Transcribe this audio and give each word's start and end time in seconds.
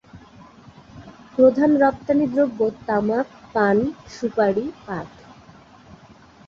প্রধান 1.35 1.71
রপ্তানি 1.83 2.25
দ্রব্য 2.27 2.59
তামাক, 2.87 3.27
পান, 3.53 3.77
সুপারি, 4.15 4.65
পাট। 4.85 5.09